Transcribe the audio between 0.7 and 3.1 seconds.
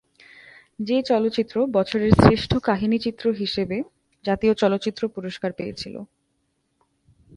যে চলচ্চিত্র বছরের শ্রেষ্ঠ কাহিনি